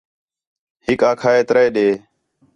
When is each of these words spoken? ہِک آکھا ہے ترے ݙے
ہِک 0.85 1.01
آکھا 1.09 1.29
ہے 1.35 1.41
ترے 1.47 1.63
ݙے 1.75 1.87